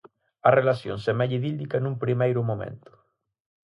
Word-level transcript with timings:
A 0.47 0.49
relación 0.59 0.97
semella 1.05 1.37
idílica 1.39 1.77
nun 1.79 1.95
primeiro 2.03 2.41
momento. 2.49 2.91